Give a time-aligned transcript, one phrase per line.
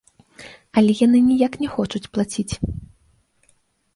[0.79, 2.53] Але яны ніяк не хочуць плаціць.